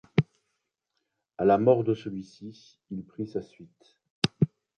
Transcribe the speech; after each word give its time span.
À 1.37 1.45
la 1.45 1.59
mort 1.59 1.83
de 1.83 1.93
celui-ci, 1.93 2.79
il 2.89 3.05
prit 3.05 3.27
sa 3.27 3.43
suite. 3.43 3.99